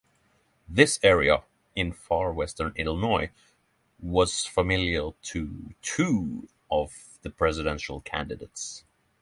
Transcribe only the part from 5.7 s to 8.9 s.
two of the Presidential candidates.